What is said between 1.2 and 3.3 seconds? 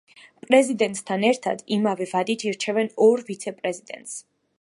ერთად, იმავე ვადით, ირჩევენ ორ